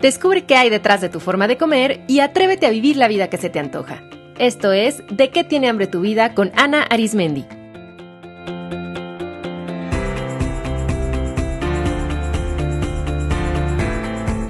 [0.00, 3.28] Descubre qué hay detrás de tu forma de comer y atrévete a vivir la vida
[3.28, 4.02] que se te antoja.
[4.38, 7.44] Esto es De qué tiene hambre tu vida con Ana Arismendi.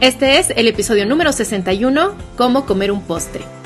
[0.00, 3.58] Este es el episodio número 61, Cómo comer un postre.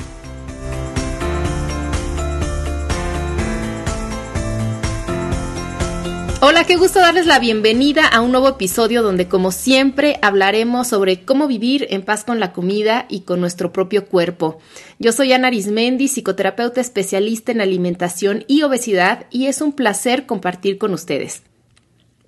[6.45, 11.23] Hola, qué gusto darles la bienvenida a un nuevo episodio donde como siempre hablaremos sobre
[11.23, 14.57] cómo vivir en paz con la comida y con nuestro propio cuerpo.
[14.99, 20.77] Yo soy Ana Arismendi, psicoterapeuta especialista en alimentación y obesidad y es un placer compartir
[20.77, 21.43] con ustedes.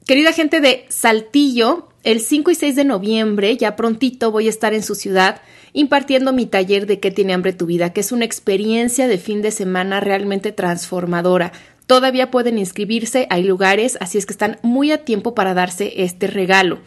[0.08, 4.74] Querida gente de Saltillo, el 5 y 6 de noviembre, ya prontito voy a estar
[4.74, 5.42] en su ciudad
[5.74, 9.42] impartiendo mi taller de qué tiene hambre tu vida, que es una experiencia de fin
[9.42, 11.52] de semana realmente transformadora
[11.88, 16.28] Todavía pueden inscribirse, hay lugares, así es que están muy a tiempo para darse este
[16.28, 16.80] regalo.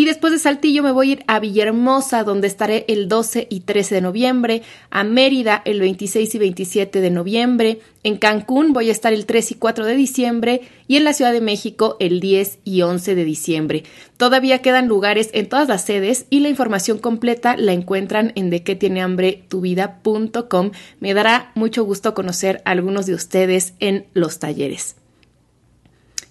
[0.00, 3.60] Y después de Saltillo me voy a ir a Villahermosa, donde estaré el 12 y
[3.60, 8.92] 13 de noviembre, a Mérida el 26 y 27 de noviembre, en Cancún voy a
[8.92, 12.60] estar el 3 y 4 de diciembre y en la Ciudad de México el 10
[12.64, 13.84] y 11 de diciembre.
[14.16, 18.62] Todavía quedan lugares en todas las sedes y la información completa la encuentran en de
[18.62, 20.70] qué tiene hambre tu vida.com.
[21.00, 24.96] Me dará mucho gusto conocer a algunos de ustedes en los talleres.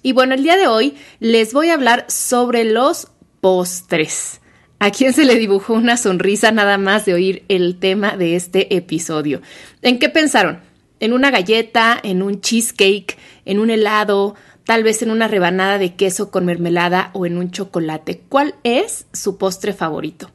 [0.02, 3.10] Y bueno, el día de hoy les voy a hablar sobre los
[3.42, 4.42] postres.
[4.80, 8.76] ¿A quién se le dibujó una sonrisa nada más de oír el tema de este
[8.76, 9.42] episodio?
[9.82, 10.62] ¿En qué pensaron?
[11.02, 15.96] ¿En una galleta, en un cheesecake, en un helado, tal vez en una rebanada de
[15.96, 18.22] queso con mermelada o en un chocolate?
[18.30, 20.32] ¿Cuál es su postre favorito?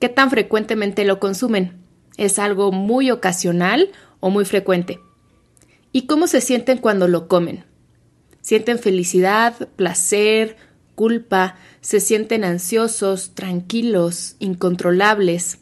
[0.00, 1.78] ¿Qué tan frecuentemente lo consumen?
[2.16, 3.90] ¿Es algo muy ocasional
[4.20, 5.00] o muy frecuente?
[5.92, 7.64] ¿Y cómo se sienten cuando lo comen?
[8.40, 10.56] ¿Sienten felicidad, placer,
[10.94, 15.58] culpa, se sienten ansiosos, tranquilos, incontrolables.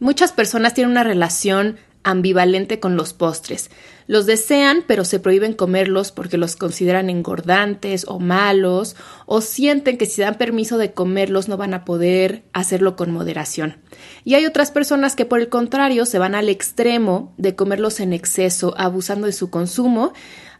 [0.00, 3.70] Muchas personas tienen una relación ambivalente con los postres.
[4.06, 8.96] Los desean, pero se prohíben comerlos porque los consideran engordantes o malos,
[9.26, 13.76] o sienten que si dan permiso de comerlos no van a poder hacerlo con moderación.
[14.24, 18.14] Y hay otras personas que por el contrario se van al extremo de comerlos en
[18.14, 20.14] exceso, abusando de su consumo,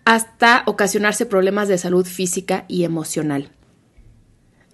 [0.08, 3.50] hasta ocasionarse problemas de salud física y emocional.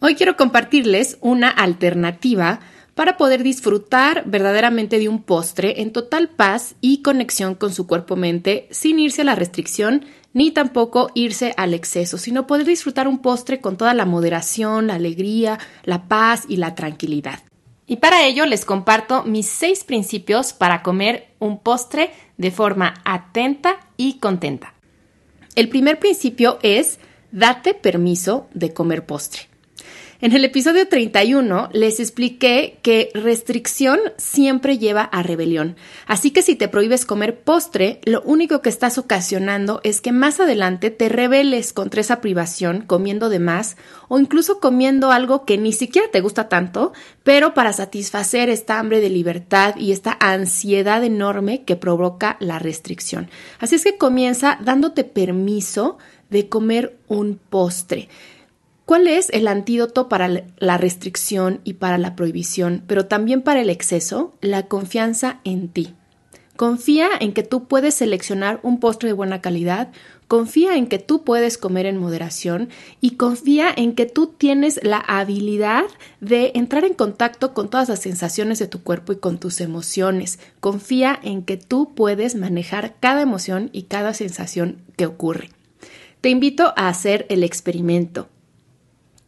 [0.01, 2.61] Hoy quiero compartirles una alternativa
[2.95, 8.69] para poder disfrutar verdaderamente de un postre en total paz y conexión con su cuerpo-mente
[8.71, 13.61] sin irse a la restricción ni tampoco irse al exceso, sino poder disfrutar un postre
[13.61, 17.41] con toda la moderación, la alegría, la paz y la tranquilidad.
[17.89, 23.81] Y para ello les comparto mis seis principios para comer un postre de forma atenta
[23.97, 24.74] y contenta.
[25.55, 26.99] El primer principio es
[27.31, 29.43] date permiso de comer postre.
[30.25, 35.77] En el episodio 31 les expliqué que restricción siempre lleva a rebelión.
[36.07, 40.41] Así que si te prohíbes comer postre, lo único que estás ocasionando es que más
[40.41, 43.77] adelante te rebeles contra esa privación comiendo de más
[44.09, 49.01] o incluso comiendo algo que ni siquiera te gusta tanto, pero para satisfacer esta hambre
[49.01, 53.29] de libertad y esta ansiedad enorme que provoca la restricción.
[53.59, 55.99] Así es que comienza dándote permiso
[56.31, 58.09] de comer un postre.
[58.87, 60.29] ¿Cuál es el antídoto para
[60.59, 64.35] la restricción y para la prohibición, pero también para el exceso?
[64.43, 65.95] La confianza en ti.
[66.57, 69.91] Confía en que tú puedes seleccionar un postre de buena calidad,
[70.29, 72.69] confía en que tú puedes comer en moderación
[73.01, 75.85] y confía en que tú tienes la habilidad
[76.21, 80.39] de entrar en contacto con todas las sensaciones de tu cuerpo y con tus emociones.
[80.61, 85.49] Confía en que tú puedes manejar cada emoción y cada sensación que ocurre.
[86.21, 88.29] Te invito a hacer el experimento.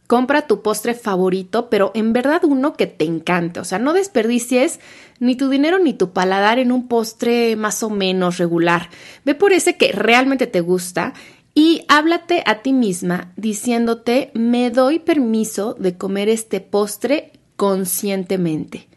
[0.07, 3.59] Compra tu postre favorito, pero en verdad uno que te encante.
[3.59, 4.79] O sea, no desperdicies
[5.19, 8.89] ni tu dinero ni tu paladar en un postre más o menos regular.
[9.25, 11.13] Ve por ese que realmente te gusta
[11.53, 18.87] y háblate a ti misma diciéndote me doy permiso de comer este postre conscientemente.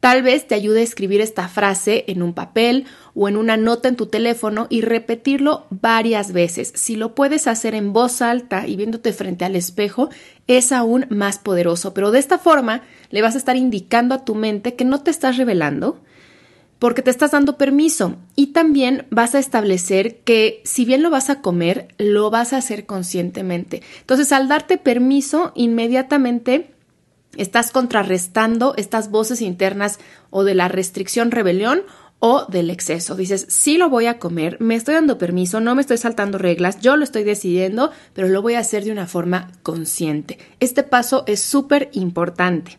[0.00, 2.84] Tal vez te ayude a escribir esta frase en un papel
[3.14, 6.72] o en una nota en tu teléfono y repetirlo varias veces.
[6.76, 10.10] Si lo puedes hacer en voz alta y viéndote frente al espejo,
[10.46, 11.94] es aún más poderoso.
[11.94, 15.10] Pero de esta forma le vas a estar indicando a tu mente que no te
[15.10, 16.00] estás revelando,
[16.78, 21.30] porque te estás dando permiso y también vas a establecer que si bien lo vas
[21.30, 23.82] a comer, lo vas a hacer conscientemente.
[24.00, 26.75] Entonces, al darte permiso, inmediatamente
[27.36, 29.98] Estás contrarrestando estas voces internas
[30.30, 31.82] o de la restricción rebelión
[32.18, 33.14] o del exceso.
[33.14, 36.80] Dices, sí lo voy a comer, me estoy dando permiso, no me estoy saltando reglas,
[36.80, 40.38] yo lo estoy decidiendo, pero lo voy a hacer de una forma consciente.
[40.60, 42.78] Este paso es súper importante.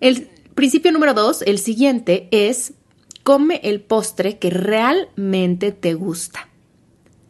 [0.00, 2.74] El principio número dos, el siguiente, es
[3.22, 6.48] come el postre que realmente te gusta.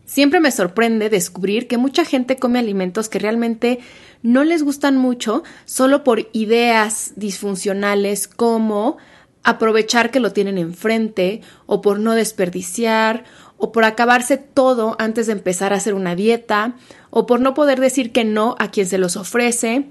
[0.07, 3.79] Siempre me sorprende descubrir que mucha gente come alimentos que realmente
[4.25, 8.97] no les gustan mucho solo por ideas disfuncionales como
[9.43, 13.25] aprovechar que lo tienen enfrente o por no desperdiciar
[13.59, 16.75] o por acabarse todo antes de empezar a hacer una dieta
[17.11, 19.89] o por no poder decir que no a quien se los ofrece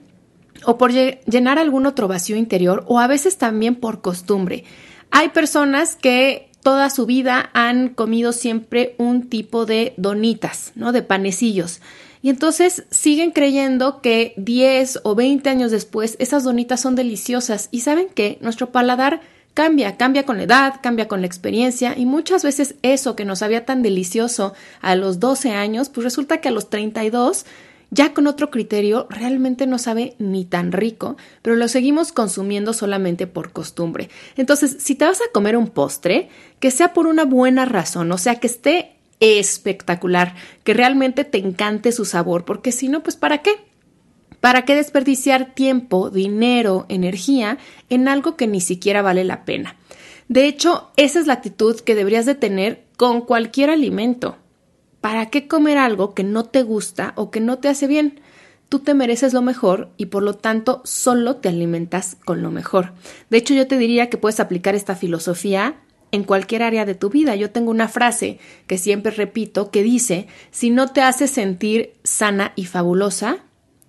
[0.66, 4.64] o por llenar algún otro vacío interior o a veces también por costumbre.
[5.12, 10.92] Hay personas que toda su vida han comido siempre un tipo de donitas, ¿no?
[10.92, 11.82] De panecillos.
[12.24, 17.68] Y entonces siguen creyendo que 10 o 20 años después esas donitas son deliciosas.
[17.70, 19.20] Y saben que nuestro paladar
[19.54, 23.42] cambia, cambia con la edad, cambia con la experiencia y muchas veces eso que nos
[23.42, 27.46] había tan delicioso a los 12 años, pues resulta que a los 32
[27.92, 33.28] ya con otro criterio realmente no sabe ni tan rico, pero lo seguimos consumiendo solamente
[33.28, 34.10] por costumbre.
[34.38, 36.30] Entonces, si te vas a comer un postre,
[36.60, 41.92] que sea por una buena razón, o sea, que esté espectacular, que realmente te encante
[41.92, 43.52] su sabor, porque si no, pues ¿para qué?
[44.40, 47.58] ¿Para qué desperdiciar tiempo, dinero, energía
[47.90, 49.78] en algo que ni siquiera vale la pena?
[50.28, 54.38] De hecho, esa es la actitud que deberías de tener con cualquier alimento.
[55.00, 58.20] ¿Para qué comer algo que no te gusta o que no te hace bien?
[58.70, 62.94] Tú te mereces lo mejor y por lo tanto solo te alimentas con lo mejor.
[63.30, 65.83] De hecho, yo te diría que puedes aplicar esta filosofía
[66.14, 67.36] en cualquier área de tu vida.
[67.36, 68.38] Yo tengo una frase
[68.68, 73.40] que siempre repito que dice, si no te hace sentir sana y fabulosa,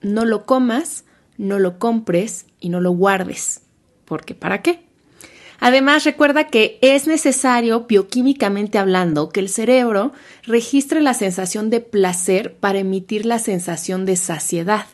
[0.01, 1.05] no lo comas,
[1.37, 3.61] no lo compres y no lo guardes.
[4.07, 4.81] Porque ¿para qué?
[5.61, 10.13] Además, recuerda que es necesario, bioquímicamente hablando, que el cerebro
[10.45, 14.87] registre la sensación de placer para emitir la sensación de saciedad.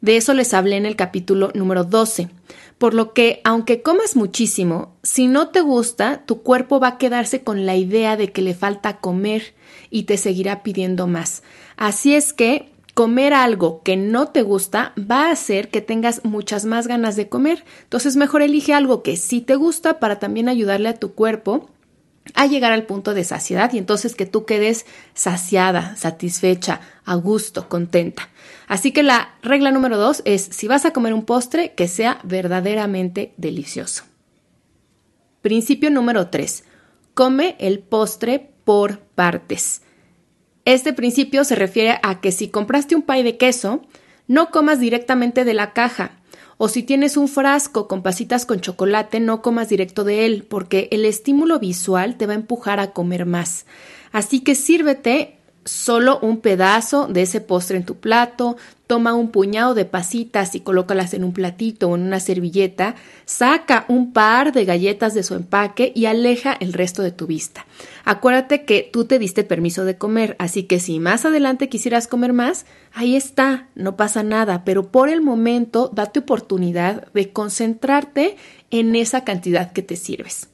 [0.00, 2.30] De eso les hablé en el capítulo número 12.
[2.78, 7.42] Por lo que, aunque comas muchísimo, si no te gusta, tu cuerpo va a quedarse
[7.42, 9.54] con la idea de que le falta comer
[9.90, 11.42] y te seguirá pidiendo más.
[11.76, 16.64] Así es que comer algo que no te gusta va a hacer que tengas muchas
[16.64, 17.64] más ganas de comer.
[17.82, 21.68] Entonces mejor elige algo que sí te gusta para también ayudarle a tu cuerpo
[22.34, 27.68] a llegar al punto de saciedad y entonces que tú quedes saciada, satisfecha, a gusto,
[27.68, 28.28] contenta.
[28.66, 32.20] Así que la regla número dos es si vas a comer un postre que sea
[32.22, 34.04] verdaderamente delicioso.
[35.42, 36.64] Principio número tres.
[37.14, 39.82] Come el postre por partes.
[40.64, 43.82] Este principio se refiere a que si compraste un pay de queso,
[44.26, 46.17] no comas directamente de la caja,
[46.58, 50.88] o si tienes un frasco con pasitas con chocolate, no comas directo de él, porque
[50.90, 53.64] el estímulo visual te va a empujar a comer más.
[54.12, 55.37] Así que sírvete
[55.68, 58.56] solo un pedazo de ese postre en tu plato,
[58.86, 62.94] toma un puñado de pasitas y colócalas en un platito o en una servilleta,
[63.26, 67.66] saca un par de galletas de su empaque y aleja el resto de tu vista.
[68.04, 72.32] Acuérdate que tú te diste permiso de comer, así que si más adelante quisieras comer
[72.32, 78.36] más, ahí está, no pasa nada, pero por el momento date oportunidad de concentrarte
[78.70, 80.48] en esa cantidad que te sirves.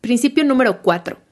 [0.00, 1.25] Principio número 4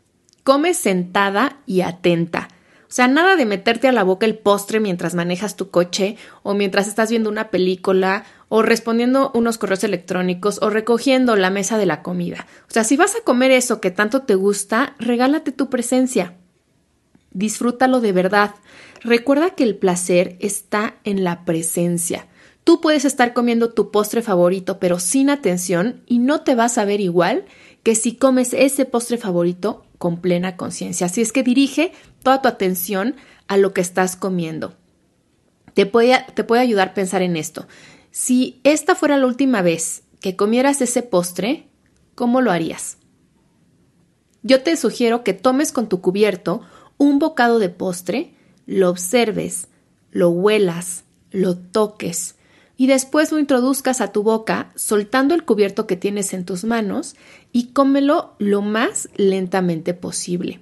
[0.44, 2.48] Come sentada y atenta.
[2.82, 6.54] O sea, nada de meterte a la boca el postre mientras manejas tu coche o
[6.54, 11.86] mientras estás viendo una película o respondiendo unos correos electrónicos o recogiendo la mesa de
[11.86, 12.46] la comida.
[12.68, 16.34] O sea, si vas a comer eso que tanto te gusta, regálate tu presencia.
[17.32, 18.54] Disfrútalo de verdad.
[19.00, 22.28] Recuerda que el placer está en la presencia.
[22.62, 26.84] Tú puedes estar comiendo tu postre favorito pero sin atención y no te vas a
[26.84, 27.44] ver igual
[27.82, 31.06] que si comes ese postre favorito con plena conciencia.
[31.06, 31.90] Así es que dirige
[32.22, 33.16] toda tu atención
[33.48, 34.74] a lo que estás comiendo.
[35.72, 37.66] Te puede, te puede ayudar a pensar en esto.
[38.10, 41.70] Si esta fuera la última vez que comieras ese postre,
[42.14, 42.98] ¿cómo lo harías?
[44.42, 46.60] Yo te sugiero que tomes con tu cubierto
[46.98, 48.34] un bocado de postre,
[48.66, 49.68] lo observes,
[50.10, 52.34] lo huelas, lo toques
[52.76, 57.14] y después lo introduzcas a tu boca soltando el cubierto que tienes en tus manos
[57.52, 60.60] y cómelo lo más lentamente posible.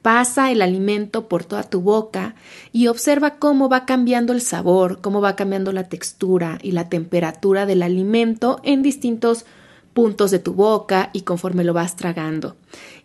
[0.00, 2.34] Pasa el alimento por toda tu boca
[2.72, 7.66] y observa cómo va cambiando el sabor, cómo va cambiando la textura y la temperatura
[7.66, 9.44] del alimento en distintos
[9.92, 12.56] puntos de tu boca y conforme lo vas tragando.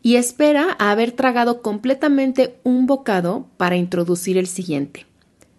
[0.02, 5.07] Y espera a haber tragado completamente un bocado para introducir el siguiente.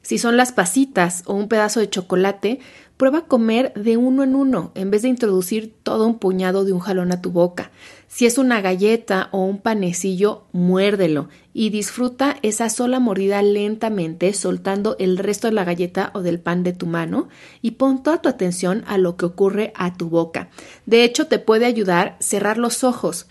[0.08, 2.60] Si son las pasitas o un pedazo de chocolate,
[2.96, 6.78] prueba comer de uno en uno en vez de introducir todo un puñado de un
[6.78, 7.70] jalón a tu boca.
[8.06, 14.96] Si es una galleta o un panecillo, muérdelo y disfruta esa sola mordida lentamente, soltando
[14.98, 17.28] el resto de la galleta o del pan de tu mano
[17.60, 20.48] y pon toda tu atención a lo que ocurre a tu boca.
[20.86, 23.26] De hecho, te puede ayudar cerrar los ojos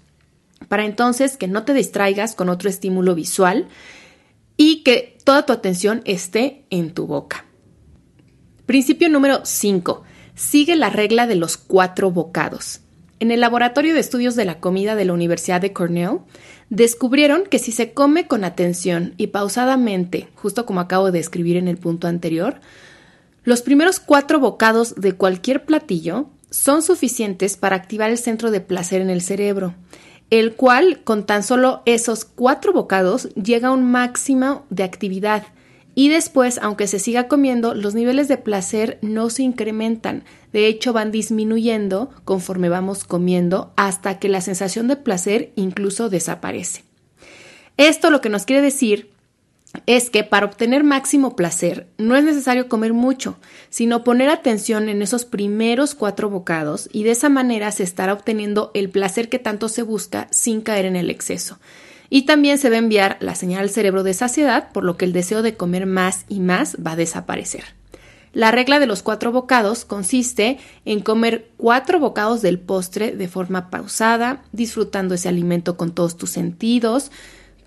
[0.67, 3.67] para entonces que no te distraigas con otro estímulo visual
[4.57, 7.43] y que toda tu atención esté en tu boca.
[8.65, 10.03] Principio número 5.
[10.35, 12.79] Sigue la regla de los cuatro bocados.
[13.19, 16.19] En el Laboratorio de Estudios de la Comida de la Universidad de Cornell,
[16.69, 21.67] descubrieron que si se come con atención y pausadamente, justo como acabo de escribir en
[21.67, 22.61] el punto anterior,
[23.43, 29.01] los primeros cuatro bocados de cualquier platillo son suficientes para activar el centro de placer
[29.01, 29.75] en el cerebro,
[30.29, 35.43] el cual con tan solo esos cuatro bocados llega a un máximo de actividad
[35.95, 40.25] y después, aunque se siga comiendo, los niveles de placer no se incrementan.
[40.53, 46.83] De hecho, van disminuyendo conforme vamos comiendo hasta que la sensación de placer incluso desaparece.
[47.77, 49.09] Esto lo que nos quiere decir
[49.85, 53.37] es que para obtener máximo placer no es necesario comer mucho,
[53.69, 58.71] sino poner atención en esos primeros cuatro bocados y de esa manera se estará obteniendo
[58.73, 61.59] el placer que tanto se busca sin caer en el exceso.
[62.09, 65.03] Y también se va a enviar la señal al cerebro de saciedad, por lo que
[65.03, 67.65] el deseo de comer más y más va a desaparecer.
[68.33, 73.69] La regla de los cuatro bocados consiste en comer cuatro bocados del postre de forma
[73.69, 77.11] pausada, disfrutando ese alimento con todos tus sentidos,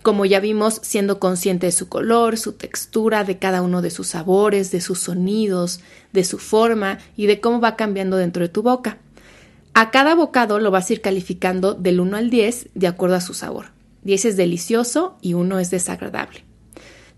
[0.02, 4.08] como ya vimos, siendo consciente de su color, su textura, de cada uno de sus
[4.08, 5.80] sabores, de sus sonidos,
[6.12, 8.98] de su forma y de cómo va cambiando dentro de tu boca.
[9.74, 13.20] A cada bocado lo vas a ir calificando del 1 al 10 de acuerdo a
[13.20, 13.66] su sabor.
[14.02, 16.44] 10 es delicioso y 1 es desagradable.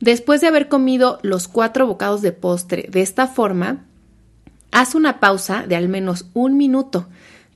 [0.00, 3.84] Después de haber comido los cuatro bocados de postre de esta forma,
[4.72, 7.06] haz una pausa de al menos un minuto.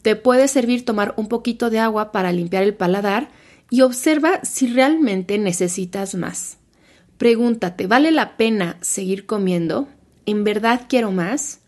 [0.02, 3.30] Te puede servir tomar un poquito de agua para limpiar el paladar
[3.70, 6.58] y observa si realmente necesitas más.
[7.18, 9.88] Pregúntate, ¿vale la pena seguir comiendo?
[10.26, 11.60] ¿En verdad quiero más?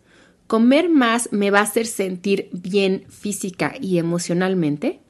[0.47, 5.01] ¿Comer más me va a hacer sentir bien física y emocionalmente?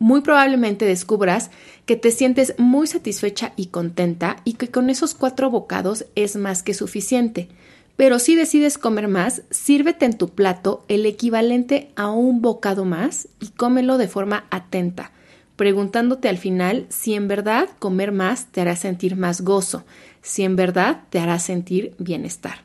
[0.00, 1.50] muy probablemente descubras
[1.86, 6.64] que te sientes muy satisfecha y contenta y que con esos cuatro bocados es más
[6.64, 7.48] que suficiente.
[7.96, 13.28] Pero si decides comer más, sírvete en tu plato el equivalente a un bocado más
[13.40, 15.12] y cómelo de forma atenta,
[15.60, 19.84] preguntándote al final si en verdad comer más te hará sentir más gozo,
[20.22, 22.64] si en verdad te hará sentir bienestar.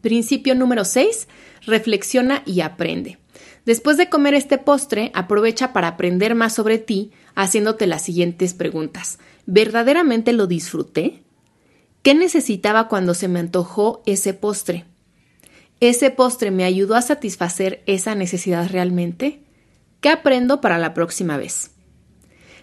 [0.00, 1.28] Principio número 6.
[1.66, 3.18] Reflexiona y aprende.
[3.66, 9.18] Después de comer este postre, aprovecha para aprender más sobre ti haciéndote las siguientes preguntas.
[9.44, 11.22] ¿Verdaderamente lo disfruté?
[12.02, 14.86] ¿Qué necesitaba cuando se me antojó ese postre?
[15.80, 19.42] ¿Ese postre me ayudó a satisfacer esa necesidad realmente?
[20.00, 21.73] ¿Qué aprendo para la próxima vez?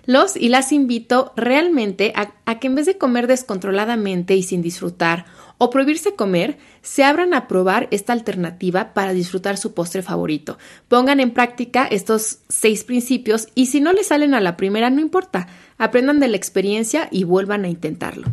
[0.06, 5.26] Los y las invito realmente a, que en vez de comer descontroladamente y sin disfrutar
[5.58, 10.58] o prohibirse comer, se abran a probar esta alternativa para disfrutar su postre favorito.
[10.88, 15.02] Pongan en práctica estos seis principios y si no les salen a la primera, no
[15.02, 18.28] importa, aprendan de la experiencia y vuelvan a intentarlo.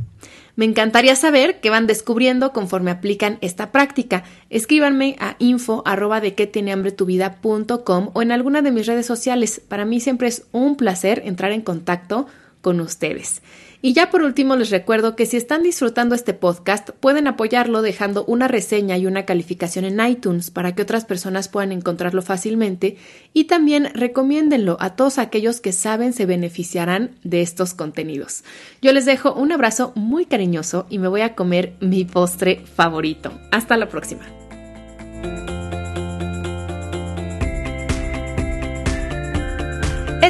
[0.58, 4.24] Me encantaría saber qué van descubriendo conforme aplican esta práctica.
[4.50, 7.38] Escríbanme a info arroba de que tiene hambre tu vida
[8.12, 9.62] o en alguna de mis redes sociales.
[9.68, 12.26] Para mí siempre es un placer entrar en contacto
[12.60, 13.42] con ustedes.
[13.80, 18.24] Y ya por último les recuerdo que si están disfrutando este podcast pueden apoyarlo dejando
[18.24, 22.96] una reseña y una calificación en iTunes para que otras personas puedan encontrarlo fácilmente
[23.32, 28.42] y también recomiéndenlo a todos aquellos que saben se beneficiarán de estos contenidos.
[28.82, 33.30] Yo les dejo un abrazo muy cariñoso y me voy a comer mi postre favorito.
[33.52, 34.24] Hasta la próxima.